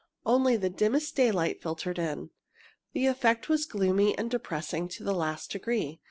Only 0.25 0.57
the 0.57 0.71
dimmest 0.71 1.15
daylight 1.15 1.61
filtered 1.61 1.99
in. 1.99 2.31
The 2.93 3.05
effect 3.05 3.49
was 3.49 3.67
gloomy 3.67 4.17
and 4.17 4.31
depressing 4.31 4.87
to 4.87 5.03
the 5.03 5.13
last 5.13 5.51
degree. 5.51 5.99